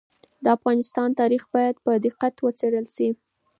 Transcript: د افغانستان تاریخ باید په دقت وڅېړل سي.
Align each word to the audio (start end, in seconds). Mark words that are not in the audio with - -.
د 0.43 0.45
افغانستان 0.57 1.09
تاریخ 1.19 1.43
باید 1.53 1.75
په 1.85 1.91
دقت 2.05 2.33
وڅېړل 2.39 2.85
سي. 2.95 3.09